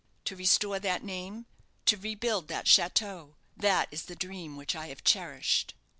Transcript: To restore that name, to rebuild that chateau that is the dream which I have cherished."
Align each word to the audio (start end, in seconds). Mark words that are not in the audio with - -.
To 0.25 0.35
restore 0.35 0.79
that 0.79 1.03
name, 1.03 1.45
to 1.85 1.95
rebuild 1.95 2.47
that 2.47 2.67
chateau 2.67 3.35
that 3.55 3.87
is 3.91 4.05
the 4.05 4.15
dream 4.15 4.55
which 4.57 4.75
I 4.75 4.87
have 4.87 5.03
cherished." 5.03 5.75